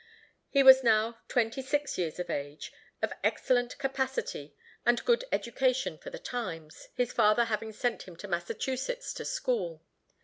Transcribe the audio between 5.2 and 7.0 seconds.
education for the times,